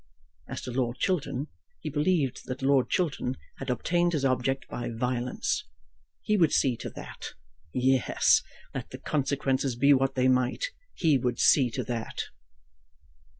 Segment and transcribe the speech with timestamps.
[0.49, 1.45] As to Lord Chiltern,
[1.79, 5.63] he believed that Lord Chiltern had obtained his object by violence.
[6.23, 7.35] He would see to that!
[7.71, 8.41] Yes;
[8.73, 12.19] let the consequences be what they might, he would see to that!